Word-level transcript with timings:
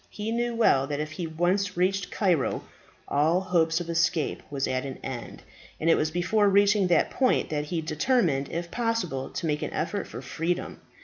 He 0.09 0.31
knew 0.31 0.55
well 0.55 0.87
that 0.87 0.99
if 0.99 1.11
he 1.11 1.27
once 1.27 1.77
reached 1.77 2.09
Cairo 2.09 2.63
all 3.07 3.39
hope 3.39 3.79
of 3.79 3.87
escape 3.87 4.41
was 4.49 4.67
at 4.67 4.83
an 4.83 4.97
end; 5.03 5.43
and 5.79 5.91
it 5.91 5.95
was 5.95 6.09
before 6.09 6.49
reaching 6.49 6.87
that 6.87 7.11
point 7.11 7.49
that 7.51 7.65
he 7.65 7.81
determined 7.81 8.49
if 8.49 8.71
possible 8.71 9.29
to 9.29 9.45
make 9.45 9.61
an 9.61 9.73
effort 9.73 10.07
for 10.07 10.23
freedom. 10.23 10.79